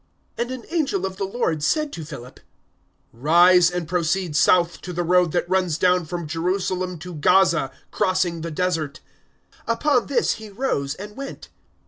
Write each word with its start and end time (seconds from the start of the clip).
008:026 0.35 0.41
And 0.41 0.51
an 0.51 0.65
angel 0.71 1.05
of 1.05 1.17
the 1.17 1.25
Lord 1.25 1.61
said 1.61 1.93
to 1.93 2.03
Philip, 2.03 2.39
"Rise 3.13 3.69
and 3.69 3.87
proceed 3.87 4.35
south 4.35 4.81
to 4.81 4.93
the 4.93 5.03
road 5.03 5.31
that 5.33 5.47
runs 5.47 5.77
down 5.77 6.05
from 6.05 6.25
Jerusalem 6.25 6.97
to 6.97 7.13
Gaza, 7.13 7.69
crossing 7.91 8.41
the 8.41 8.49
Desert." 8.49 9.01
008:027 9.67 9.73
Upon 9.75 10.05
this 10.07 10.31
he 10.33 10.49
rose 10.49 10.95
and 10.95 11.15
went. 11.15 11.49